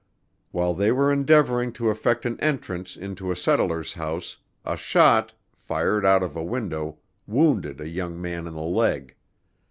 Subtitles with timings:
[0.49, 6.07] While they were endeavoring to effect an entrance into a settler's house, a shot, fired
[6.07, 9.13] out of a window, wounded a young man in the leg.